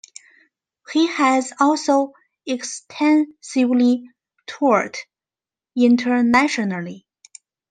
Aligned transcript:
He 0.91 1.05
has 1.05 1.53
also 1.59 2.13
extensively 2.47 4.09
toured 4.47 4.97
internationally. 5.75 7.05